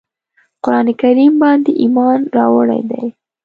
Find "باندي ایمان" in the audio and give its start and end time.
1.41-2.19